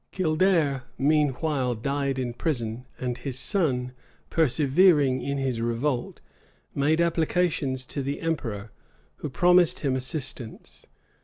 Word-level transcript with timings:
Kildare 0.11 0.85
meanwhile 0.97 1.75
died 1.75 2.17
in 2.17 2.33
prison; 2.33 2.87
and 2.97 3.19
his 3.19 3.37
son, 3.37 3.93
persevering 4.31 5.21
in 5.21 5.37
his 5.37 5.61
revolt, 5.61 6.21
made 6.73 6.99
applications 6.99 7.85
to 7.85 8.01
the 8.01 8.19
emperor, 8.19 8.71
who 9.17 9.29
promised 9.29 9.81
him 9.81 9.95
assistance. 9.95 10.87